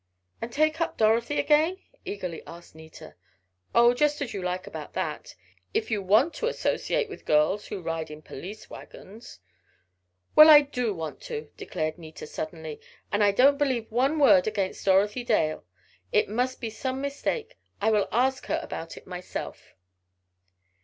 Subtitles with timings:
[0.41, 3.13] "And take up Dorothy again?" eagerly asked Nita.
[3.75, 5.35] "Oh, just as you like about that.
[5.75, 9.41] If you want to associate with girls who ride in police wagons"
[10.35, 12.81] "Well, I do want to!" declared Nita, suddenly.
[13.11, 15.65] "And I don't believe one word against Dorothy Dale.
[16.11, 17.55] It must be some mistake.
[17.79, 19.75] I will ask her about it myself."